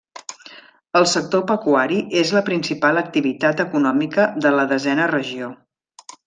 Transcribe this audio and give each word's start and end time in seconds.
El 0.99 1.03
sector 1.11 1.43
pecuari 1.51 1.99
és 2.21 2.31
la 2.37 2.43
principal 2.47 3.01
activitat 3.03 3.61
econòmica 3.67 4.27
de 4.47 4.55
la 4.57 4.67
Desena 4.73 5.07
Regió. 5.15 5.53